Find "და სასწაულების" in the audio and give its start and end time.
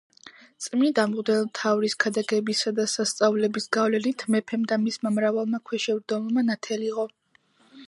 2.79-3.69